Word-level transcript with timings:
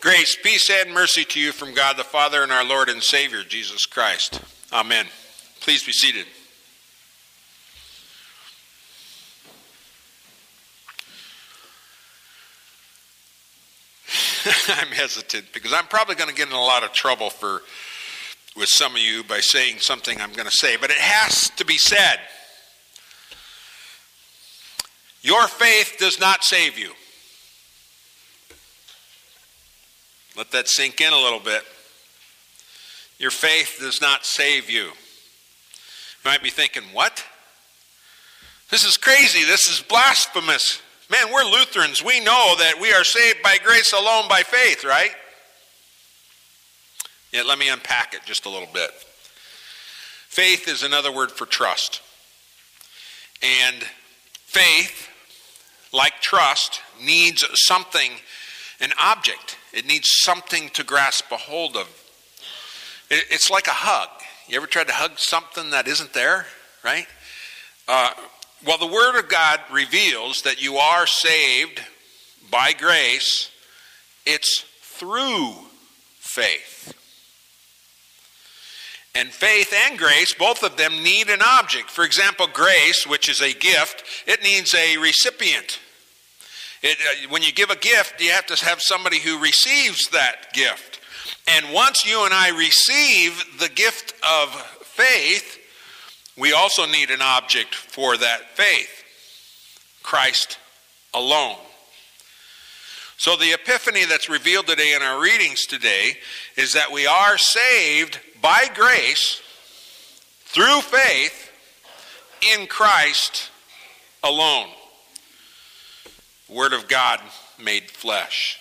Grace, 0.00 0.34
peace, 0.42 0.70
and 0.70 0.94
mercy 0.94 1.24
to 1.24 1.38
you 1.38 1.52
from 1.52 1.74
God 1.74 1.98
the 1.98 2.04
Father 2.04 2.42
and 2.42 2.50
our 2.50 2.64
Lord 2.64 2.88
and 2.88 3.02
Savior, 3.02 3.42
Jesus 3.42 3.84
Christ. 3.84 4.40
Amen. 4.72 5.04
Please 5.60 5.84
be 5.84 5.92
seated. 5.92 6.24
I'm 14.68 14.88
hesitant 14.88 15.52
because 15.52 15.74
I'm 15.74 15.86
probably 15.86 16.14
going 16.14 16.30
to 16.30 16.34
get 16.34 16.48
in 16.48 16.54
a 16.54 16.60
lot 16.60 16.82
of 16.82 16.92
trouble 16.92 17.28
for 17.28 17.60
with 18.56 18.70
some 18.70 18.92
of 18.92 19.02
you 19.02 19.22
by 19.22 19.40
saying 19.40 19.80
something 19.80 20.18
I'm 20.18 20.32
going 20.32 20.48
to 20.48 20.56
say, 20.56 20.78
but 20.78 20.90
it 20.90 20.96
has 20.96 21.50
to 21.50 21.64
be 21.66 21.76
said. 21.76 22.20
Your 25.20 25.46
faith 25.46 25.96
does 25.98 26.18
not 26.18 26.42
save 26.42 26.78
you. 26.78 26.92
Let 30.36 30.52
that 30.52 30.68
sink 30.68 31.00
in 31.00 31.12
a 31.12 31.18
little 31.18 31.40
bit. 31.40 31.62
Your 33.18 33.30
faith 33.30 33.78
does 33.80 34.00
not 34.00 34.24
save 34.24 34.70
you. 34.70 34.84
You 34.84 34.92
might 36.24 36.42
be 36.42 36.50
thinking, 36.50 36.82
what? 36.92 37.24
This 38.70 38.84
is 38.84 38.96
crazy. 38.96 39.44
This 39.44 39.68
is 39.68 39.80
blasphemous. 39.80 40.80
Man, 41.10 41.32
we're 41.32 41.44
Lutherans. 41.44 42.04
We 42.04 42.20
know 42.20 42.54
that 42.58 42.80
we 42.80 42.92
are 42.92 43.04
saved 43.04 43.42
by 43.42 43.58
grace 43.62 43.92
alone 43.92 44.28
by 44.28 44.42
faith, 44.42 44.84
right? 44.84 45.10
Yet 47.32 47.46
let 47.46 47.58
me 47.58 47.68
unpack 47.68 48.14
it 48.14 48.20
just 48.24 48.46
a 48.46 48.48
little 48.48 48.68
bit. 48.72 48.90
Faith 50.28 50.68
is 50.68 50.82
another 50.82 51.12
word 51.12 51.32
for 51.32 51.46
trust. 51.46 52.00
And 53.42 53.82
faith, 54.44 55.08
like 55.92 56.20
trust, 56.20 56.80
needs 57.02 57.44
something, 57.54 58.12
an 58.80 58.92
object 59.02 59.56
it 59.72 59.86
needs 59.86 60.08
something 60.22 60.68
to 60.70 60.84
grasp 60.84 61.30
a 61.30 61.36
hold 61.36 61.76
of. 61.76 61.88
It's 63.10 63.50
like 63.50 63.66
a 63.66 63.72
hug. 63.72 64.08
You 64.48 64.56
ever 64.56 64.66
tried 64.66 64.88
to 64.88 64.92
hug 64.92 65.18
something 65.18 65.70
that 65.70 65.88
isn't 65.88 66.12
there, 66.12 66.46
right? 66.84 67.06
Uh, 67.88 68.10
well, 68.64 68.78
the 68.78 68.86
Word 68.86 69.18
of 69.18 69.28
God 69.28 69.60
reveals 69.72 70.42
that 70.42 70.62
you 70.62 70.76
are 70.76 71.06
saved 71.06 71.80
by 72.50 72.72
grace, 72.72 73.50
it's 74.26 74.64
through 74.82 75.54
faith. 76.18 76.94
And 79.14 79.30
faith 79.30 79.74
and 79.86 79.98
grace, 79.98 80.34
both 80.34 80.62
of 80.62 80.76
them 80.76 81.02
need 81.02 81.30
an 81.30 81.42
object. 81.42 81.90
For 81.90 82.04
example, 82.04 82.46
grace, 82.52 83.06
which 83.06 83.28
is 83.28 83.40
a 83.40 83.52
gift, 83.52 84.04
it 84.26 84.42
needs 84.42 84.74
a 84.74 84.96
recipient. 84.98 85.80
It, 86.82 86.98
uh, 86.98 87.28
when 87.30 87.42
you 87.42 87.52
give 87.52 87.70
a 87.70 87.76
gift, 87.76 88.20
you 88.20 88.30
have 88.30 88.46
to 88.46 88.64
have 88.64 88.80
somebody 88.80 89.18
who 89.18 89.38
receives 89.38 90.08
that 90.10 90.52
gift. 90.52 91.00
And 91.46 91.72
once 91.72 92.06
you 92.06 92.24
and 92.24 92.32
I 92.32 92.56
receive 92.56 93.44
the 93.58 93.68
gift 93.68 94.14
of 94.22 94.48
faith, 94.82 95.58
we 96.38 96.52
also 96.52 96.86
need 96.86 97.10
an 97.10 97.22
object 97.22 97.74
for 97.74 98.16
that 98.16 98.56
faith 98.56 99.04
Christ 100.02 100.58
alone. 101.12 101.56
So, 103.18 103.36
the 103.36 103.52
epiphany 103.52 104.06
that's 104.06 104.30
revealed 104.30 104.66
today 104.66 104.94
in 104.94 105.02
our 105.02 105.20
readings 105.20 105.66
today 105.66 106.12
is 106.56 106.72
that 106.72 106.90
we 106.90 107.06
are 107.06 107.36
saved 107.36 108.18
by 108.40 108.70
grace 108.74 109.42
through 110.46 110.80
faith 110.80 111.52
in 112.54 112.66
Christ 112.66 113.50
alone. 114.22 114.68
Word 116.50 116.72
of 116.72 116.88
God 116.88 117.20
made 117.62 117.90
flesh. 117.90 118.58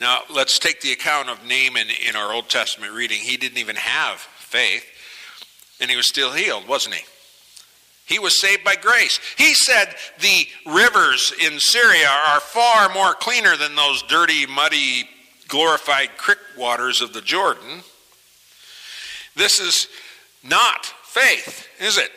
Now, 0.00 0.20
let's 0.32 0.58
take 0.58 0.80
the 0.80 0.92
account 0.92 1.28
of 1.28 1.42
Naaman 1.42 1.88
in 2.08 2.14
our 2.14 2.32
Old 2.32 2.48
Testament 2.48 2.92
reading. 2.92 3.18
He 3.18 3.36
didn't 3.36 3.58
even 3.58 3.76
have 3.76 4.18
faith, 4.18 4.84
and 5.80 5.90
he 5.90 5.96
was 5.96 6.08
still 6.08 6.32
healed, 6.32 6.68
wasn't 6.68 6.94
he? 6.94 7.04
He 8.06 8.18
was 8.18 8.40
saved 8.40 8.64
by 8.64 8.76
grace. 8.76 9.18
He 9.36 9.54
said 9.54 9.94
the 10.20 10.46
rivers 10.64 11.32
in 11.44 11.58
Syria 11.58 12.08
are 12.28 12.40
far 12.40 12.88
more 12.88 13.12
cleaner 13.14 13.56
than 13.56 13.74
those 13.74 14.02
dirty, 14.04 14.46
muddy, 14.46 15.08
glorified 15.48 16.16
creek 16.16 16.38
waters 16.56 17.02
of 17.02 17.12
the 17.12 17.20
Jordan. 17.20 17.82
This 19.34 19.58
is 19.58 19.88
not 20.42 20.86
faith, 20.86 21.66
is 21.80 21.98
it? 21.98 22.10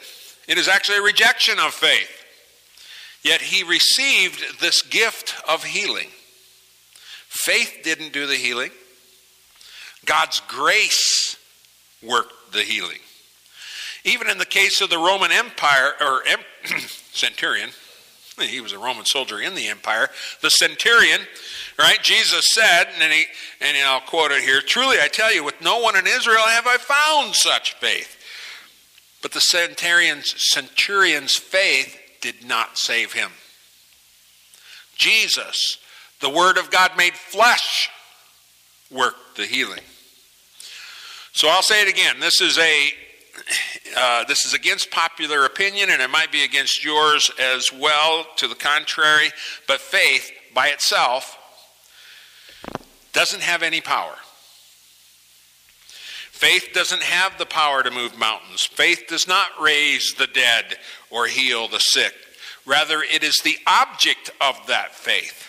It 0.47 0.57
is 0.57 0.67
actually 0.67 0.99
a 0.99 1.03
rejection 1.03 1.59
of 1.59 1.73
faith. 1.73 2.20
Yet 3.23 3.41
he 3.41 3.63
received 3.63 4.59
this 4.59 4.81
gift 4.81 5.35
of 5.47 5.63
healing. 5.63 6.07
Faith 7.27 7.81
didn't 7.83 8.13
do 8.13 8.27
the 8.27 8.35
healing, 8.35 8.71
God's 10.05 10.41
grace 10.47 11.37
worked 12.01 12.51
the 12.51 12.63
healing. 12.63 12.97
Even 14.03 14.29
in 14.29 14.39
the 14.39 14.45
case 14.45 14.81
of 14.81 14.89
the 14.89 14.97
Roman 14.97 15.31
Empire, 15.31 15.93
or 16.01 16.23
centurion, 17.11 17.69
he 18.39 18.61
was 18.61 18.73
a 18.73 18.79
Roman 18.79 19.05
soldier 19.05 19.39
in 19.39 19.53
the 19.53 19.67
empire, 19.67 20.09
the 20.41 20.49
centurion, 20.49 21.21
right? 21.77 22.01
Jesus 22.01 22.53
said, 22.53 22.85
and, 22.99 23.13
he, 23.13 23.25
and 23.59 23.77
I'll 23.85 24.01
quote 24.01 24.31
it 24.31 24.43
here 24.43 24.61
Truly 24.61 24.97
I 24.99 25.07
tell 25.07 25.33
you, 25.33 25.43
with 25.43 25.61
no 25.61 25.79
one 25.79 25.95
in 25.95 26.07
Israel 26.07 26.41
have 26.47 26.65
I 26.65 26.77
found 26.77 27.35
such 27.35 27.75
faith. 27.75 28.17
But 29.21 29.33
the 29.33 29.41
centurion's, 29.41 30.33
centurion's 30.51 31.37
faith 31.37 32.00
did 32.21 32.45
not 32.45 32.77
save 32.77 33.13
him. 33.13 33.31
Jesus, 34.95 35.77
the 36.19 36.29
Word 36.29 36.57
of 36.57 36.69
God 36.69 36.91
made 36.95 37.13
flesh, 37.13 37.89
worked 38.91 39.37
the 39.37 39.45
healing. 39.45 39.81
So 41.33 41.47
I'll 41.47 41.61
say 41.61 41.81
it 41.81 41.89
again. 41.89 42.19
This 42.19 42.41
is 42.41 42.57
a 42.57 42.91
uh, 43.97 44.23
this 44.25 44.45
is 44.45 44.53
against 44.53 44.91
popular 44.91 45.45
opinion, 45.45 45.89
and 45.89 46.01
it 46.01 46.09
might 46.09 46.31
be 46.31 46.43
against 46.43 46.83
yours 46.83 47.31
as 47.39 47.71
well. 47.73 48.25
To 48.37 48.47
the 48.47 48.55
contrary, 48.55 49.29
but 49.67 49.79
faith 49.79 50.31
by 50.53 50.67
itself 50.67 51.37
doesn't 53.13 53.41
have 53.41 53.63
any 53.63 53.81
power. 53.81 54.15
Faith 56.41 56.69
doesn't 56.73 57.03
have 57.03 57.37
the 57.37 57.45
power 57.45 57.83
to 57.83 57.91
move 57.91 58.17
mountains. 58.17 58.65
Faith 58.65 59.03
does 59.07 59.27
not 59.27 59.51
raise 59.61 60.15
the 60.15 60.25
dead 60.25 60.75
or 61.11 61.27
heal 61.27 61.67
the 61.67 61.79
sick. 61.79 62.15
Rather, 62.65 63.03
it 63.03 63.23
is 63.23 63.41
the 63.41 63.57
object 63.67 64.31
of 64.41 64.55
that 64.65 64.95
faith. 64.95 65.47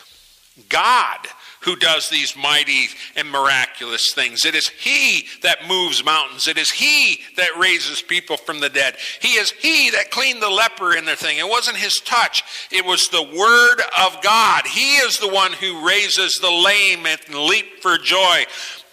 God 0.68 1.16
who 1.62 1.76
does 1.76 2.10
these 2.10 2.36
mighty 2.36 2.88
and 3.16 3.30
miraculous 3.30 4.12
things. 4.12 4.44
It 4.44 4.54
is 4.54 4.68
He 4.68 5.28
that 5.42 5.66
moves 5.66 6.04
mountains. 6.04 6.46
It 6.46 6.58
is 6.58 6.70
He 6.70 7.20
that 7.38 7.56
raises 7.58 8.02
people 8.02 8.36
from 8.36 8.60
the 8.60 8.68
dead. 8.68 8.96
He 9.22 9.36
is 9.38 9.50
He 9.50 9.88
that 9.92 10.10
cleaned 10.10 10.42
the 10.42 10.50
leper 10.50 10.94
in 10.94 11.06
their 11.06 11.16
thing. 11.16 11.38
It 11.38 11.48
wasn't 11.48 11.78
His 11.78 12.00
touch, 12.00 12.44
it 12.70 12.84
was 12.84 13.08
the 13.08 13.22
Word 13.22 13.80
of 13.98 14.22
God. 14.22 14.66
He 14.66 14.96
is 14.96 15.18
the 15.18 15.32
one 15.32 15.54
who 15.54 15.86
raises 15.86 16.38
the 16.38 16.50
lame 16.50 17.06
and 17.06 17.34
leap 17.34 17.80
for 17.80 17.96
joy. 17.96 18.44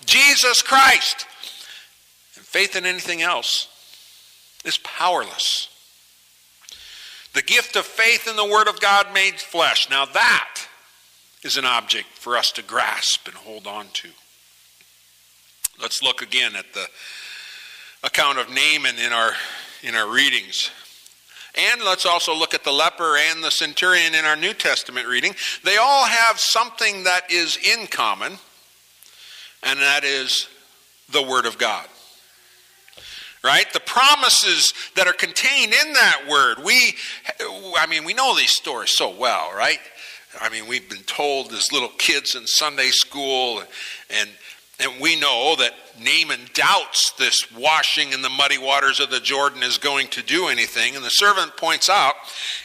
Jesus 0.06 0.62
Christ. 0.62 1.26
Faith 2.50 2.76
in 2.76 2.84
anything 2.84 3.22
else 3.22 3.68
is 4.66 4.80
powerless. 4.80 5.70
The 7.36 7.44
gift 7.44 7.76
of 7.76 7.86
faith 7.86 8.28
in 8.28 8.36
the 8.38 8.44
Word 8.44 8.68
of 8.68 8.82
God 8.82 9.14
made 9.14 9.36
flesh. 9.36 9.88
Now, 9.88 10.06
that 10.06 10.62
is 11.44 11.58
an 11.58 11.66
object 11.66 12.08
for 12.14 12.36
us 12.36 12.52
to 12.54 12.64
grasp 12.64 13.28
and 13.28 13.38
hold 13.38 13.68
on 13.68 13.86
to. 13.94 14.10
Let's 15.80 16.02
look 16.02 16.24
again 16.24 16.56
at 16.56 16.74
the 16.74 16.88
account 18.04 18.40
of 18.40 18.48
Naaman 18.48 18.98
in 18.98 19.14
our, 19.14 19.34
in 19.84 19.94
our 19.94 20.10
readings. 20.10 20.72
And 21.54 21.84
let's 21.84 22.08
also 22.08 22.34
look 22.34 22.56
at 22.56 22.64
the 22.64 22.72
leper 22.72 23.16
and 23.16 23.44
the 23.44 23.52
centurion 23.52 24.16
in 24.16 24.26
our 24.26 24.36
New 24.36 24.56
Testament 24.56 25.06
reading. 25.06 25.36
They 25.64 25.78
all 25.78 26.06
have 26.06 26.40
something 26.40 27.04
that 27.04 27.32
is 27.32 27.58
in 27.58 27.86
common, 27.86 28.40
and 29.62 29.80
that 29.80 30.04
is 30.04 30.48
the 31.12 31.22
Word 31.22 31.46
of 31.46 31.60
God 31.60 31.86
right? 33.44 33.72
The 33.74 33.80
promises 33.80 34.74
that 34.96 35.08
are 35.08 35.14
contained 35.14 35.74
in 35.74 35.94
that 35.94 36.26
word. 36.30 36.64
We, 36.64 36.96
I 37.78 37.86
mean, 37.88 38.06
we 38.06 38.14
know 38.14 38.36
these 38.36 38.52
stories 38.52 38.92
so 38.92 39.16
well, 39.16 39.52
right? 39.56 39.80
I 40.40 40.50
mean, 40.50 40.68
we've 40.68 40.90
been 40.90 41.04
told 41.04 41.52
as 41.54 41.72
little 41.72 41.90
kids 41.98 42.36
in 42.36 42.46
Sunday 42.48 42.90
school, 42.90 43.64
and 44.10 44.30
and 44.80 45.02
we 45.02 45.20
know 45.20 45.56
that 45.58 45.74
Naaman 46.00 46.40
doubts 46.54 47.12
this 47.18 47.52
washing 47.52 48.14
in 48.14 48.22
the 48.22 48.30
muddy 48.30 48.58
waters 48.58 49.02
of 49.02 49.10
the 49.10 49.20
Jordan 49.20 49.62
is 49.62 49.78
going 49.78 50.08
to 50.10 50.24
do 50.24 50.48
anything. 50.48 50.96
And 50.96 51.04
the 51.04 51.10
servant 51.10 51.58
points 51.58 51.90
out, 51.90 52.14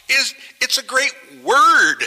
is 0.07 0.33
it's 0.61 0.77
a 0.77 0.83
great 0.83 1.13
word 1.43 2.05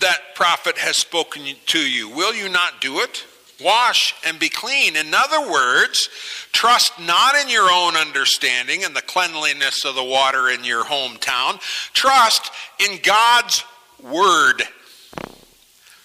that 0.00 0.18
prophet 0.34 0.76
has 0.78 0.96
spoken 0.96 1.42
to 1.66 1.78
you. 1.78 2.08
Will 2.08 2.34
you 2.34 2.48
not 2.48 2.80
do 2.80 2.98
it? 2.98 3.24
Wash 3.62 4.14
and 4.26 4.38
be 4.38 4.48
clean. 4.48 4.96
In 4.96 5.14
other 5.14 5.50
words, 5.50 6.08
trust 6.52 6.98
not 7.00 7.36
in 7.36 7.48
your 7.48 7.70
own 7.70 7.96
understanding 7.96 8.84
and 8.84 8.94
the 8.96 9.02
cleanliness 9.02 9.84
of 9.84 9.94
the 9.94 10.04
water 10.04 10.48
in 10.48 10.64
your 10.64 10.84
hometown. 10.84 11.60
Trust 11.92 12.50
in 12.80 12.98
God's 13.02 13.64
word. 14.02 14.62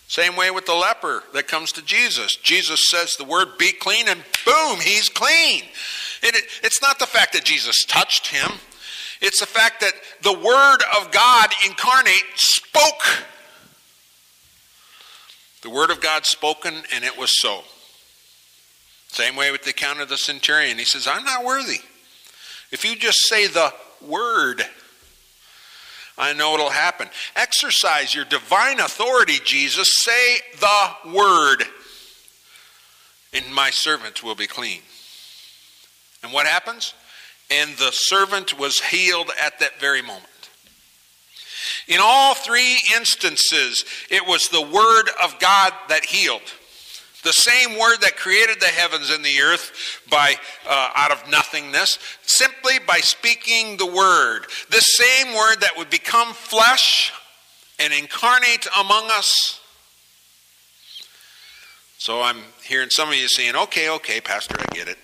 Same 0.07 0.36
way 0.36 0.50
with 0.50 0.66
the 0.66 0.74
leper 0.74 1.24
that 1.34 1.48
comes 1.48 1.72
to 1.74 1.84
Jesus. 1.84 2.36
Jesus 2.36 2.90
says 2.90 3.16
the 3.16 3.24
word 3.24 3.60
be 3.60 3.72
clean, 3.72 4.07
and 4.07 4.24
boom, 4.44 4.80
he's 4.80 5.07
clean. 5.07 5.63
It, 6.24 6.36
it, 6.36 6.46
it's 6.63 6.81
not 6.81 6.98
the 6.98 7.06
fact 7.06 7.34
that 7.34 7.44
Jesus 7.44 7.86
touched 7.86 8.28
him, 8.28 8.51
it's 9.22 9.40
the 9.40 9.46
fact 9.46 9.81
that 9.81 9.94
the 10.24 10.34
word 10.34 10.78
of 10.98 11.12
God 11.12 11.51
incarnate 11.66 12.24
spoke. 12.36 13.25
The 15.61 15.69
word 15.69 15.89
of 15.89 16.01
God 16.01 16.25
spoken, 16.25 16.73
and 16.94 17.03
it 17.03 17.17
was 17.17 17.41
so. 17.41 17.63
Same 19.09 19.35
way 19.35 19.51
with 19.51 19.63
the 19.63 19.71
account 19.71 20.00
of 20.00 20.09
the 20.09 20.17
centurion. 20.17 20.77
He 20.77 20.85
says, 20.85 21.07
I'm 21.07 21.23
not 21.25 21.44
worthy. 21.44 21.79
If 22.71 22.85
you 22.85 22.95
just 22.95 23.27
say 23.27 23.47
the 23.47 23.73
word, 24.01 24.63
I 26.17 26.33
know 26.33 26.53
it'll 26.53 26.69
happen. 26.69 27.09
Exercise 27.35 28.13
your 28.13 28.25
divine 28.25 28.79
authority, 28.79 29.39
Jesus. 29.44 30.03
Say 30.03 30.38
the 30.59 31.13
word, 31.13 31.63
and 33.33 33.53
my 33.53 33.69
servant 33.69 34.23
will 34.23 34.35
be 34.35 34.47
clean. 34.47 34.81
And 36.21 36.31
what 36.31 36.45
happens? 36.45 36.94
And 37.50 37.71
the 37.77 37.91
servant 37.91 38.59
was 38.59 38.79
healed 38.79 39.31
at 39.41 39.59
that 39.59 39.79
very 39.79 40.01
moment. 40.01 40.28
In 41.89 42.00
all 42.00 42.36
three 42.36 42.77
instances, 42.95 43.83
it 44.12 44.25
was 44.25 44.47
the 44.47 44.62
word 44.62 45.09
of 45.24 45.39
God 45.39 45.74
that 45.89 46.06
healed. 46.06 46.41
The 47.24 47.33
same 47.33 47.77
word 47.77 47.97
that 48.01 48.15
created 48.15 48.62
the 48.62 48.68
heavens 48.68 49.09
and 49.09 49.25
the 49.25 49.41
earth 49.41 49.71
by 50.09 50.36
uh, 50.69 50.91
out 50.95 51.12
of 51.12 51.30
nothingness, 51.30 52.00
simply 52.21 52.75
by 52.88 53.00
speaking 53.00 53.75
the 53.75 53.88
word. 53.88 54.45
The 54.69 54.80
same 54.80 55.36
word 55.36 55.57
that 55.62 55.71
would 55.75 55.89
become 55.89 56.33
flesh 56.33 57.12
and 57.80 57.91
incarnate 57.91 58.68
among 58.80 59.09
us. 59.09 59.59
So 61.97 62.21
I'm 62.21 62.38
hearing 62.63 62.91
some 62.91 63.09
of 63.09 63.15
you 63.15 63.27
saying, 63.27 63.56
okay, 63.56 63.89
okay, 63.89 64.21
Pastor, 64.21 64.56
I 64.57 64.74
get 64.74 64.88
it. 64.88 64.97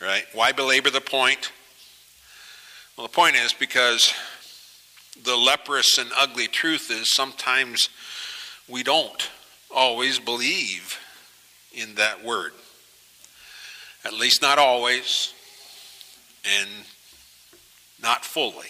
Right? 0.00 0.24
Why 0.32 0.52
belabor 0.52 0.90
the 0.90 1.00
point? 1.00 1.52
Well, 2.96 3.06
the 3.06 3.12
point 3.12 3.36
is 3.36 3.52
because 3.52 4.12
the 5.24 5.36
leprous 5.36 5.98
and 5.98 6.10
ugly 6.18 6.46
truth 6.46 6.90
is 6.90 7.14
sometimes 7.14 7.88
we 8.68 8.82
don't 8.82 9.30
always 9.74 10.18
believe 10.18 10.98
in 11.72 11.94
that 11.96 12.24
word. 12.24 12.52
At 14.04 14.14
least 14.14 14.40
not 14.42 14.58
always, 14.58 15.34
and 16.58 16.68
not 18.02 18.24
fully. 18.24 18.68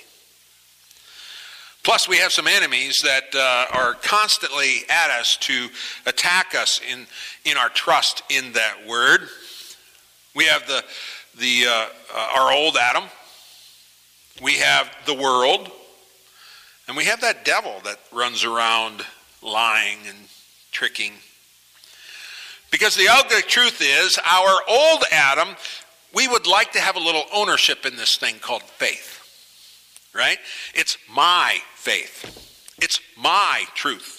Plus, 1.82 2.08
we 2.08 2.18
have 2.18 2.32
some 2.32 2.46
enemies 2.46 3.00
that 3.02 3.34
uh, 3.34 3.66
are 3.72 3.94
constantly 3.94 4.82
at 4.90 5.10
us 5.10 5.36
to 5.38 5.68
attack 6.04 6.54
us 6.54 6.80
in, 6.90 7.06
in 7.44 7.56
our 7.56 7.70
trust 7.70 8.22
in 8.28 8.52
that 8.52 8.86
word. 8.86 9.28
We 10.34 10.44
have 10.44 10.66
the, 10.66 10.84
the, 11.38 11.66
uh, 11.66 11.86
uh, 12.14 12.28
our 12.36 12.52
old 12.52 12.76
Adam, 12.76 13.04
we 14.42 14.54
have 14.54 14.90
the 15.06 15.14
world, 15.14 15.70
and 16.90 16.96
we 16.96 17.04
have 17.04 17.20
that 17.20 17.44
devil 17.44 17.76
that 17.84 18.00
runs 18.10 18.42
around 18.42 19.06
lying 19.44 19.98
and 20.08 20.18
tricking 20.72 21.12
because 22.72 22.96
the 22.96 23.06
ugly 23.08 23.42
truth 23.42 23.80
is, 23.80 24.18
our 24.26 24.58
old 24.68 25.04
Adam, 25.12 25.54
we 26.12 26.26
would 26.26 26.48
like 26.48 26.72
to 26.72 26.80
have 26.80 26.96
a 26.96 27.00
little 27.00 27.22
ownership 27.32 27.86
in 27.86 27.94
this 27.94 28.16
thing 28.16 28.40
called 28.40 28.64
faith. 28.64 29.18
Right? 30.12 30.38
It's 30.74 30.98
my 31.08 31.58
faith, 31.76 32.74
it's 32.82 32.98
my 33.16 33.62
truth. 33.76 34.16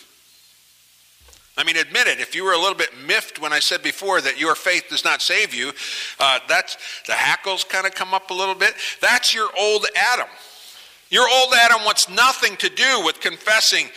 I 1.58 1.66
mean, 1.66 1.76
admit 1.76 2.08
it. 2.08 2.22
If 2.22 2.34
you 2.34 2.46
were 2.46 2.54
a 2.54 2.58
little 2.58 2.78
bit 2.78 2.92
miffed 3.06 3.42
when 3.42 3.52
I 3.52 3.60
said 3.60 3.84
before 3.84 4.22
that 4.22 4.40
your 4.40 4.56
faith 4.56 4.86
does 4.90 5.04
not 5.04 5.22
save 5.22 5.54
you, 5.54 5.74
uh, 6.18 6.40
that's 6.48 6.78
the 7.06 7.12
hackles 7.12 7.66
kind 7.66 7.86
of 7.86 7.94
come 7.94 8.14
up 8.14 8.32
a 8.32 8.34
little 8.34 8.56
bit. 8.56 8.74
That's 9.02 9.36
your 9.36 9.50
old 9.60 9.86
Adam. 9.94 10.28
Your 11.12 11.28
old 11.30 11.54
Adam 11.54 11.84
wants 11.84 12.08
nothing 12.08 12.56
to 12.56 12.70
do 12.70 13.04
with 13.04 13.20
confessing 13.20 13.90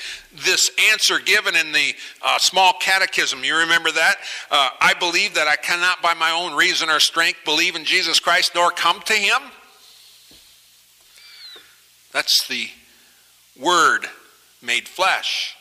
this 0.44 0.68
answer 0.92 1.20
given 1.20 1.54
in 1.54 1.70
the 1.70 1.94
uh, 2.20 2.38
small 2.38 2.72
catechism. 2.80 3.44
You 3.44 3.56
remember 3.58 3.92
that? 3.92 4.16
Uh, 4.50 4.70
I 4.80 4.94
believe 4.94 5.34
that 5.34 5.46
I 5.46 5.54
cannot 5.54 6.02
by 6.02 6.14
my 6.14 6.32
own 6.32 6.56
reason 6.56 6.90
or 6.90 6.98
strength 6.98 7.38
believe 7.44 7.76
in 7.76 7.84
Jesus 7.84 8.18
Christ 8.18 8.56
nor 8.56 8.72
come 8.72 9.00
to 9.02 9.12
him. 9.12 9.40
That's 12.12 12.48
the 12.48 12.68
Word 13.60 14.06
made 14.60 14.88
flesh. 14.88 15.54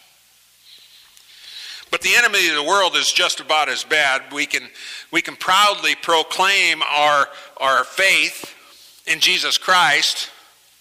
But 1.92 2.02
the 2.02 2.16
enemy 2.16 2.50
of 2.50 2.56
the 2.56 2.64
world 2.64 2.96
is 2.96 3.12
just 3.12 3.40
about 3.40 3.70
as 3.70 3.84
bad. 3.84 4.34
We 4.34 4.48
can, 4.48 4.64
we 5.12 5.22
can 5.22 5.36
proudly 5.36 5.94
proclaim 5.94 6.82
our, 6.82 7.28
our 7.58 7.84
faith 7.84 8.56
in 9.06 9.20
Jesus 9.20 9.60
Christ 9.60 10.32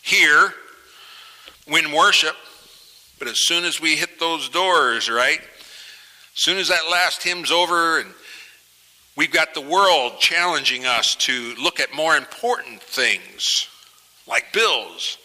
here 0.01 0.55
win 1.69 1.93
worship. 1.93 2.37
But 3.19 3.29
as 3.29 3.39
soon 3.39 3.65
as 3.65 3.81
we 3.81 3.97
hit 3.97 4.19
those 4.19 4.49
doors, 4.49 5.09
right? 5.09 5.41
As 5.41 6.43
soon 6.43 6.59
as 6.59 6.69
that 6.69 6.89
last 6.91 7.23
hymn's 7.23 7.51
over 7.51 8.01
and 8.01 8.13
we've 9.17 9.31
got 9.31 9.55
the 9.55 9.61
world 9.61 10.19
challenging 10.19 10.87
us 10.87 11.15
to 11.17 11.55
look 11.63 11.79
at 11.79 11.95
more 11.95 12.17
important 12.17 12.83
things 12.83 13.69
like 14.27 14.53
bills 14.53 15.19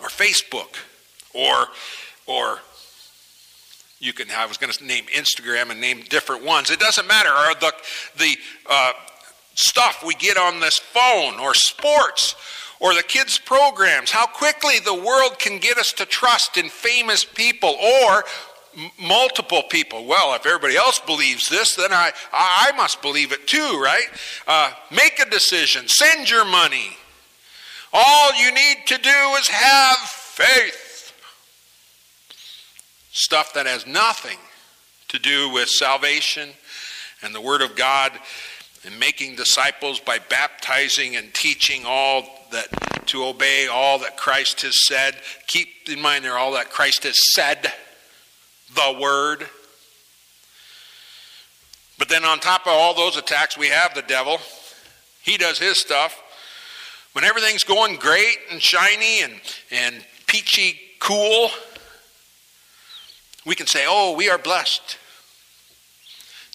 or 0.00 0.08
Facebook 0.08 0.76
or 1.34 1.68
or 2.26 2.60
you 3.98 4.12
can 4.12 4.28
I 4.30 4.46
was 4.46 4.56
going 4.56 4.72
to 4.72 4.84
name 4.84 5.06
Instagram 5.06 5.70
and 5.70 5.80
name 5.80 6.02
different 6.08 6.44
ones. 6.44 6.70
It 6.70 6.78
doesn't 6.78 7.06
matter. 7.06 7.30
Or 7.30 7.54
the 7.54 7.72
the 8.18 8.36
uh, 8.70 8.92
stuff 9.54 10.04
we 10.06 10.14
get 10.14 10.36
on 10.36 10.60
this 10.60 10.78
phone 10.78 11.40
or 11.40 11.54
sports 11.54 12.36
or 12.84 12.94
the 12.94 13.02
kids' 13.02 13.38
programs, 13.38 14.10
how 14.10 14.26
quickly 14.26 14.78
the 14.78 14.92
world 14.92 15.38
can 15.38 15.58
get 15.58 15.78
us 15.78 15.90
to 15.94 16.04
trust 16.04 16.58
in 16.58 16.68
famous 16.68 17.24
people 17.24 17.70
or 17.70 18.24
m- 18.76 18.90
multiple 19.00 19.62
people. 19.70 20.04
Well, 20.04 20.34
if 20.34 20.44
everybody 20.44 20.76
else 20.76 21.00
believes 21.00 21.48
this, 21.48 21.76
then 21.76 21.94
I, 21.94 22.12
I 22.30 22.72
must 22.76 23.00
believe 23.00 23.32
it 23.32 23.46
too, 23.46 23.80
right? 23.82 24.04
Uh, 24.46 24.70
make 24.90 25.18
a 25.18 25.30
decision, 25.30 25.88
send 25.88 26.28
your 26.28 26.44
money. 26.44 26.94
All 27.90 28.34
you 28.34 28.52
need 28.52 28.82
to 28.88 28.98
do 28.98 29.34
is 29.38 29.48
have 29.48 29.96
faith. 29.96 31.14
Stuff 33.12 33.54
that 33.54 33.64
has 33.64 33.86
nothing 33.86 34.36
to 35.08 35.18
do 35.18 35.48
with 35.48 35.70
salvation 35.70 36.50
and 37.22 37.34
the 37.34 37.40
Word 37.40 37.62
of 37.62 37.76
God 37.76 38.12
and 38.84 38.98
making 38.98 39.36
disciples 39.36 40.00
by 40.00 40.18
baptizing 40.18 41.16
and 41.16 41.32
teaching 41.32 41.84
all 41.86 42.22
that 42.52 42.68
to 43.06 43.24
obey 43.24 43.66
all 43.66 43.98
that 43.98 44.16
Christ 44.16 44.62
has 44.62 44.86
said. 44.86 45.16
Keep 45.46 45.68
in 45.88 46.00
mind 46.00 46.24
there 46.24 46.38
all 46.38 46.52
that 46.52 46.70
Christ 46.70 47.04
has 47.04 47.32
said, 47.34 47.72
the 48.74 48.98
word. 49.00 49.46
But 51.98 52.08
then 52.08 52.24
on 52.24 52.40
top 52.40 52.62
of 52.62 52.72
all 52.72 52.94
those 52.94 53.16
attacks, 53.16 53.56
we 53.56 53.68
have 53.68 53.94
the 53.94 54.02
devil. 54.02 54.38
He 55.22 55.36
does 55.36 55.58
his 55.58 55.80
stuff. 55.80 56.20
When 57.12 57.24
everything's 57.24 57.64
going 57.64 57.96
great 57.96 58.38
and 58.50 58.60
shiny 58.60 59.22
and, 59.22 59.34
and 59.70 60.04
peachy 60.26 60.80
cool, 60.98 61.50
we 63.46 63.54
can 63.54 63.66
say, 63.66 63.84
Oh, 63.86 64.14
we 64.16 64.28
are 64.28 64.38
blessed. 64.38 64.98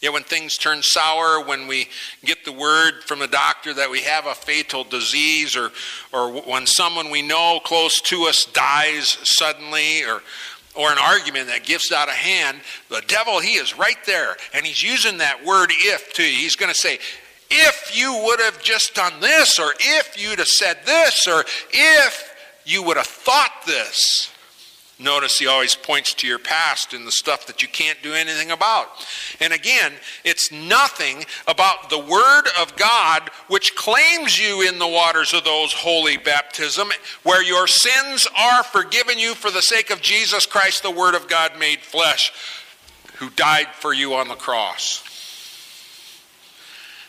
Yet 0.01 0.13
when 0.13 0.23
things 0.23 0.57
turn 0.57 0.81
sour, 0.81 1.43
when 1.43 1.67
we 1.67 1.89
get 2.23 2.45
the 2.45 2.53
word 2.53 3.03
from 3.03 3.19
the 3.19 3.27
doctor 3.27 3.73
that 3.73 3.91
we 3.91 4.01
have 4.01 4.27
a 4.27 4.33
fatal 4.33 4.85
disease, 4.85 5.57
or, 5.57 5.71
or 6.13 6.41
when 6.41 6.65
someone 6.65 7.09
we 7.09 7.21
know 7.21 7.59
close 7.63 7.99
to 8.01 8.23
us 8.23 8.45
dies 8.45 9.17
suddenly, 9.23 10.03
or, 10.05 10.21
or 10.75 10.91
an 10.91 10.97
argument 10.97 11.47
that 11.47 11.65
gets 11.65 11.91
out 11.91 12.07
of 12.07 12.13
hand, 12.13 12.61
the 12.87 13.03
devil, 13.07 13.41
he 13.41 13.55
is 13.55 13.77
right 13.77 13.97
there. 14.05 14.37
And 14.53 14.65
he's 14.65 14.81
using 14.81 15.17
that 15.17 15.45
word 15.45 15.69
if 15.71 16.13
to 16.13 16.23
you. 16.23 16.29
He's 16.29 16.55
going 16.55 16.71
to 16.71 16.79
say, 16.79 16.99
if 17.51 17.97
you 17.97 18.23
would 18.25 18.39
have 18.39 18.61
just 18.61 18.95
done 18.95 19.19
this, 19.19 19.59
or 19.59 19.73
if 19.79 20.21
you'd 20.21 20.39
have 20.39 20.47
said 20.47 20.77
this, 20.85 21.27
or 21.27 21.43
if 21.71 22.35
you 22.63 22.83
would 22.83 22.95
have 22.95 23.07
thought 23.07 23.63
this. 23.65 24.31
Notice 25.01 25.39
he 25.39 25.47
always 25.47 25.75
points 25.75 26.13
to 26.15 26.27
your 26.27 26.39
past 26.39 26.93
and 26.93 27.07
the 27.07 27.11
stuff 27.11 27.47
that 27.47 27.61
you 27.61 27.69
can't 27.69 28.03
do 28.03 28.13
anything 28.13 28.51
about. 28.51 28.89
And 29.39 29.53
again, 29.53 29.93
it's 30.25 30.51
nothing 30.51 31.23
about 31.47 31.89
the 31.89 31.97
Word 31.97 32.49
of 32.59 32.75
God 32.75 33.31
which 33.47 33.75
claims 33.75 34.37
you 34.37 34.67
in 34.67 34.77
the 34.77 34.87
waters 34.87 35.33
of 35.33 35.45
those 35.45 35.71
holy 35.71 36.17
baptism, 36.17 36.89
where 37.23 37.41
your 37.41 37.65
sins 37.65 38.27
are 38.37 38.61
forgiven 38.61 39.17
you 39.17 39.35
for 39.35 39.49
the 39.49 39.61
sake 39.61 39.89
of 39.89 40.01
Jesus 40.01 40.45
Christ, 40.45 40.83
the 40.83 40.91
Word 40.91 41.15
of 41.15 41.29
God 41.29 41.57
made 41.57 41.79
flesh, 41.79 42.33
who 43.19 43.29
died 43.29 43.67
for 43.75 43.93
you 43.93 44.15
on 44.15 44.27
the 44.27 44.35
cross. 44.35 45.01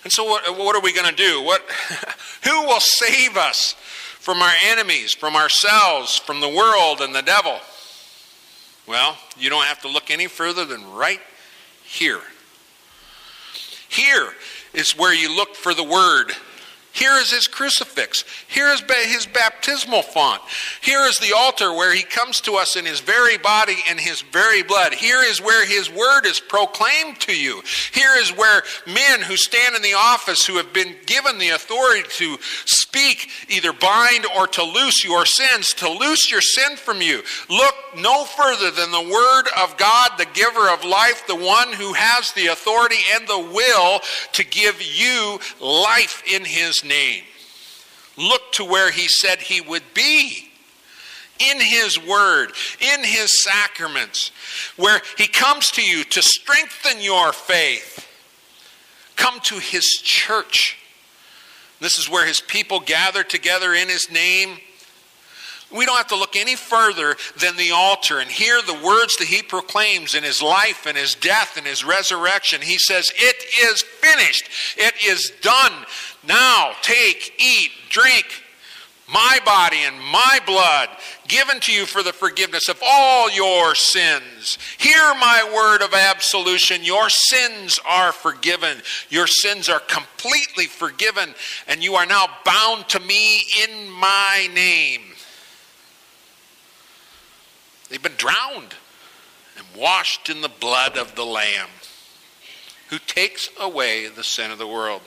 And 0.05 0.13
so, 0.13 0.25
what, 0.25 0.57
what 0.57 0.77
are 0.77 0.81
we 0.81 0.93
going 0.93 1.11
to 1.11 1.17
do? 1.17 1.43
What, 1.43 1.63
who 2.45 2.67
will 2.67 2.81
save 2.81 3.37
us 3.37 3.75
from 4.21 4.39
our 4.39 4.55
enemies, 4.67 5.13
from 5.13 5.35
ourselves, 5.35 6.17
from 6.17 6.41
the 6.41 6.49
world 6.49 7.01
and 7.01 7.13
the 7.13 7.23
devil? 7.23 7.59
Well, 8.91 9.17
you 9.39 9.51
don't 9.51 9.67
have 9.67 9.81
to 9.83 9.89
look 9.89 10.11
any 10.11 10.27
further 10.27 10.65
than 10.65 10.95
right 10.95 11.21
here. 11.85 12.19
Here 13.89 14.33
is 14.75 14.99
where 14.99 15.15
you 15.15 15.33
look 15.33 15.55
for 15.55 15.75
the 15.75 15.85
word 15.85 16.33
here 16.93 17.13
is 17.19 17.31
his 17.31 17.47
crucifix. 17.47 18.25
Here 18.49 18.69
is 18.69 18.83
his 19.07 19.27
baptismal 19.27 20.03
font. 20.03 20.43
Here 20.83 21.03
is 21.07 21.19
the 21.19 21.35
altar 21.37 21.73
where 21.73 21.95
he 21.95 22.03
comes 22.03 22.41
to 22.43 22.57
us 22.57 22.77
in 22.77 22.85
his 22.85 23.01
very 23.01 23.39
body 23.39 23.77
and 23.89 23.99
his 23.99 24.23
very 24.23 24.63
blood. 24.63 24.93
Here 24.93 25.23
is 25.23 25.41
where 25.41 25.65
his 25.65 25.91
word 25.91 26.27
is 26.27 26.41
proclaimed 26.41 27.21
to 27.21 27.37
you. 27.37 27.63
Here 27.93 28.17
is 28.19 28.37
where 28.37 28.63
men 28.87 29.21
who 29.21 29.37
stand 29.37 29.77
in 29.77 29.83
the 29.83 29.95
office 29.95 30.45
who 30.45 30.57
have 30.57 30.73
been 30.73 30.97
given 31.07 31.39
the 31.39 31.51
authority 31.51 32.09
to 32.17 32.37
speak, 32.65 33.29
either 33.49 33.73
bind 33.73 34.27
or 34.37 34.49
to 34.49 34.63
loose 34.63 35.05
your 35.05 35.25
sins, 35.25 35.73
to 35.75 35.89
loose 35.89 36.31
your 36.31 36.41
sin 36.41 36.77
from 36.77 37.01
you. 37.01 37.23
Look 37.49 37.75
no 37.99 38.25
further 38.25 38.71
than 38.71 38.91
the 38.91 39.11
word 39.11 39.45
of 39.63 39.77
God, 39.77 40.11
the 40.19 40.27
giver 40.35 40.69
of 40.69 40.85
life, 40.85 41.27
the 41.27 41.37
one 41.37 41.73
who 41.73 41.93
has 41.93 42.33
the 42.33 42.49
authority 42.49 42.97
and 43.15 43.29
the 43.29 43.39
will 43.55 44.01
to 44.33 44.45
give 44.45 44.83
you 44.83 45.39
life 45.61 46.23
in 46.31 46.45
his 46.45 46.81
name. 46.91 47.25
Look 48.19 48.53
to 48.53 48.65
where 48.65 48.91
he 48.91 49.09
said 49.09 49.39
he 49.39 49.63
would 49.63 49.95
be 49.95 50.51
in 51.39 51.59
his 51.59 51.99
word, 51.99 52.53
in 52.81 53.03
his 53.03 53.43
sacraments, 53.43 54.31
where 54.77 55.01
he 55.17 55.27
comes 55.27 55.71
to 55.71 55.83
you 55.83 56.05
to 56.05 56.21
strengthen 56.21 57.01
your 57.01 57.33
faith. 57.33 58.07
Come 59.17 59.41
to 59.45 59.59
his 59.59 59.87
church. 59.87 60.77
This 61.81 61.99
is 61.99 62.11
where 62.11 62.27
his 62.27 62.43
people 62.43 62.81
gather 62.81 63.23
together 63.23 63.73
in 63.73 63.89
his 63.89 64.11
name. 64.11 64.59
We 65.71 65.87
don't 65.87 65.97
have 65.97 66.09
to 66.09 66.17
look 66.17 66.37
any 66.37 66.57
further 66.57 67.17
than 67.39 67.57
the 67.57 67.71
altar 67.71 68.19
and 68.19 68.31
hear 68.31 68.61
the 68.63 68.81
words 68.85 69.17
that 69.19 69.29
he 69.29 69.43
proclaims 69.43 70.15
in 70.15 70.25
his 70.25 70.43
life 70.43 70.87
and 70.87 70.97
his 70.97 71.15
death 71.15 71.57
and 71.57 71.67
his 71.67 71.85
resurrection. 71.85 72.61
He 72.61 72.79
says, 72.79 73.13
It 73.15 73.37
is 73.63 73.83
finished. 73.83 74.49
It 74.77 74.95
is 75.05 75.33
done. 75.41 75.73
Now 76.27 76.73
take, 76.83 77.35
eat, 77.39 77.71
drink 77.89 78.27
my 79.13 79.39
body 79.45 79.79
and 79.79 79.99
my 79.99 80.39
blood 80.47 80.89
given 81.27 81.61
to 81.61 81.73
you 81.73 81.87
for 81.87 82.03
the 82.03 82.13
forgiveness 82.13 82.69
of 82.69 82.81
all 82.85 83.31
your 83.31 83.75
sins. 83.75 84.59
Hear 84.79 85.15
my 85.15 85.51
word 85.55 85.83
of 85.83 85.95
absolution. 85.95 86.85
Your 86.85 87.09
sins 87.09 87.81
are 87.89 88.13
forgiven. 88.13 88.79
Your 89.09 89.27
sins 89.27 89.69
are 89.69 89.81
completely 89.81 90.67
forgiven, 90.67 91.35
and 91.69 91.83
you 91.83 91.95
are 91.95 92.07
now 92.07 92.27
bound 92.45 92.89
to 92.91 93.01
me 93.01 93.43
in 93.65 93.89
my 93.91 94.49
name. 94.53 95.03
They've 97.91 98.03
been 98.03 98.13
drowned 98.17 98.75
and 99.59 99.67
washed 99.77 100.31
in 100.31 100.41
the 100.41 100.49
blood 100.49 100.97
of 100.97 101.17
the 101.17 101.27
Lamb 101.27 101.69
who 102.89 102.99
takes 102.99 103.51
away 103.59 104.09
the 104.09 104.25
sin 104.25 104.51
of 104.51 104.59
the 104.59 104.67
world. 104.67 105.03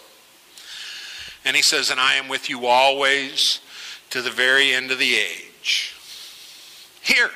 And 1.46 1.56
he 1.56 1.62
says, 1.62 1.90
And 1.90 2.00
I 2.00 2.16
am 2.16 2.28
with 2.28 2.50
you 2.50 2.66
always 2.66 3.62
to 4.10 4.22
the 4.22 4.30
very 4.30 4.74
end 4.74 4.92
of 4.92 5.00
the 5.00 5.16
age. 5.16 5.96
Here, 7.02 7.32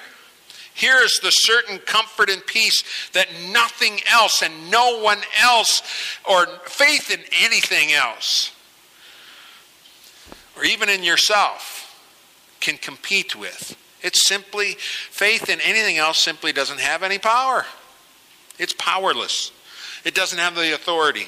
here 0.73 0.97
is 1.03 1.19
the 1.19 1.31
certain 1.31 1.79
comfort 1.79 2.29
and 2.29 2.45
peace 2.45 2.83
that 3.13 3.27
nothing 3.51 3.99
else 4.11 4.41
and 4.41 4.69
no 4.69 5.01
one 5.01 5.19
else, 5.41 5.81
or 6.29 6.45
faith 6.65 7.09
in 7.11 7.21
anything 7.41 7.93
else, 7.93 8.51
or 10.55 10.63
even 10.63 10.87
in 10.87 11.03
yourself, 11.03 11.83
can 12.59 12.77
compete 12.77 13.35
with. 13.35 13.75
It's 14.07 14.25
simply, 14.25 14.75
faith 15.11 15.49
in 15.49 15.59
anything 15.59 15.97
else 15.97 16.17
simply 16.17 16.53
doesn't 16.53 16.79
have 16.79 17.03
any 17.03 17.17
power. 17.17 17.65
It's 18.57 18.73
powerless, 18.73 19.51
it 20.05 20.15
doesn't 20.15 20.39
have 20.39 20.55
the 20.55 20.73
authority. 20.73 21.27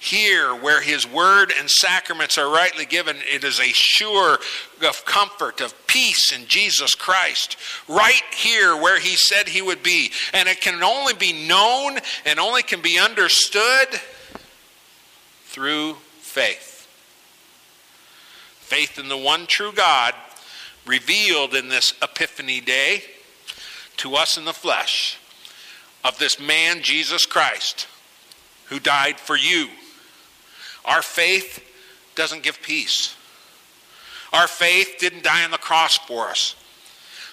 Here, 0.00 0.54
where 0.54 0.80
his 0.80 1.06
word 1.06 1.52
and 1.58 1.68
sacraments 1.68 2.38
are 2.38 2.48
rightly 2.48 2.86
given, 2.86 3.16
it 3.30 3.44
is 3.44 3.60
a 3.60 3.72
sure 3.72 4.38
of 4.86 5.04
comfort, 5.04 5.60
of 5.60 5.74
peace 5.86 6.32
in 6.32 6.46
Jesus 6.46 6.94
Christ. 6.94 7.56
Right 7.88 8.22
here, 8.34 8.74
where 8.76 9.00
he 9.00 9.16
said 9.16 9.48
he 9.48 9.60
would 9.60 9.82
be. 9.82 10.12
And 10.32 10.48
it 10.48 10.60
can 10.60 10.84
only 10.84 11.14
be 11.14 11.48
known 11.48 11.98
and 12.24 12.38
only 12.38 12.62
can 12.62 12.80
be 12.80 12.96
understood 12.96 13.88
through 15.46 15.94
faith. 16.20 16.88
Faith 18.60 19.00
in 19.00 19.08
the 19.08 19.18
one 19.18 19.46
true 19.46 19.72
God 19.72 20.14
revealed 20.88 21.54
in 21.54 21.68
this 21.68 21.92
Epiphany 22.02 22.60
Day 22.60 23.04
to 23.98 24.16
us 24.16 24.36
in 24.36 24.44
the 24.44 24.52
flesh 24.52 25.18
of 26.04 26.18
this 26.18 26.40
man, 26.40 26.82
Jesus 26.82 27.26
Christ, 27.26 27.86
who 28.66 28.80
died 28.80 29.20
for 29.20 29.36
you 29.36 29.68
our 30.88 31.02
faith 31.02 31.62
doesn't 32.14 32.42
give 32.42 32.62
peace. 32.62 33.14
Our 34.32 34.48
faith 34.48 34.96
didn't 34.98 35.22
die 35.22 35.44
on 35.44 35.50
the 35.50 35.58
cross 35.58 35.98
for 35.98 36.28
us. 36.28 36.56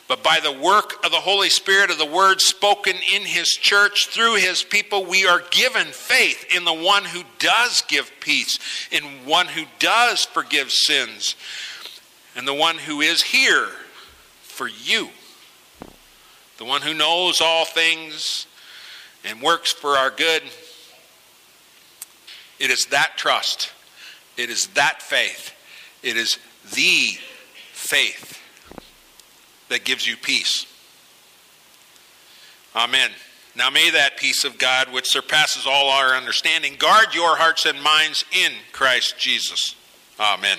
But 0.08 0.24
by 0.24 0.40
the 0.40 0.52
work 0.52 1.04
of 1.04 1.12
the 1.12 1.18
Holy 1.18 1.50
Spirit, 1.50 1.90
of 1.90 1.98
the 1.98 2.06
word 2.06 2.40
spoken 2.40 2.96
in 3.14 3.24
His 3.24 3.50
church 3.50 4.10
through 4.10 4.36
His 4.36 4.62
people, 4.62 5.06
we 5.06 5.26
are 5.26 5.42
given 5.50 5.88
faith 5.88 6.46
in 6.56 6.64
the 6.64 6.74
one 6.74 7.06
who 7.06 7.24
does 7.40 7.82
give 7.88 8.12
peace, 8.20 8.60
in 8.92 9.04
one 9.26 9.48
who 9.48 9.64
does 9.80 10.26
forgive 10.26 10.72
sins, 10.72 11.36
and 12.36 12.48
the 12.48 12.54
one 12.54 12.78
who 12.78 13.02
is 13.02 13.22
here 13.22 13.70
for 14.42 14.68
you, 14.68 15.10
the 16.58 16.66
one 16.66 16.82
who 16.82 16.94
knows 16.94 17.42
all 17.42 17.66
things 17.66 18.48
and 19.24 19.42
works 19.42 19.72
for 19.72 19.92
our 19.92 20.10
good 20.10 20.44
it 22.60 22.70
is 22.72 22.86
that 22.88 23.14
trust. 23.18 23.72
It 24.38 24.50
is 24.50 24.68
that 24.68 25.02
faith. 25.02 25.54
It 26.04 26.18
is 26.18 26.38
the 26.74 27.18
faith 27.74 28.42
that 29.70 29.84
gives 29.84 30.08
you 30.08 30.16
peace. 30.18 30.66
Amen. 32.76 33.12
Now 33.56 33.70
may 33.70 33.90
that 33.90 34.18
peace 34.18 34.44
of 34.44 34.58
God, 34.58 34.92
which 34.92 35.10
surpasses 35.10 35.66
all 35.66 35.90
our 35.90 36.14
understanding, 36.14 36.76
guard 36.78 37.14
your 37.14 37.38
hearts 37.38 37.66
and 37.66 37.82
minds 37.82 38.26
in 38.32 38.52
Christ 38.74 39.18
Jesus. 39.18 39.76
Amen. 40.20 40.58